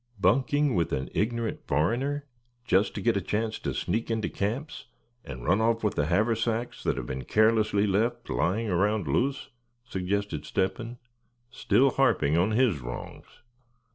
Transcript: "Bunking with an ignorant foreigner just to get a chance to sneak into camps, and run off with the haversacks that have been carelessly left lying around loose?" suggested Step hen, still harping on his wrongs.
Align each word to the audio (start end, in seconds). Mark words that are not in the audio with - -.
"Bunking 0.19 0.73
with 0.73 0.91
an 0.93 1.11
ignorant 1.13 1.67
foreigner 1.67 2.25
just 2.65 2.95
to 2.95 3.01
get 3.01 3.15
a 3.15 3.21
chance 3.21 3.59
to 3.59 3.71
sneak 3.71 4.09
into 4.09 4.29
camps, 4.29 4.85
and 5.23 5.45
run 5.45 5.61
off 5.61 5.83
with 5.83 5.93
the 5.93 6.07
haversacks 6.07 6.81
that 6.81 6.97
have 6.97 7.05
been 7.05 7.23
carelessly 7.23 7.85
left 7.85 8.27
lying 8.27 8.67
around 8.67 9.07
loose?" 9.07 9.49
suggested 9.83 10.43
Step 10.43 10.77
hen, 10.79 10.97
still 11.51 11.91
harping 11.91 12.35
on 12.35 12.49
his 12.49 12.79
wrongs. 12.81 13.25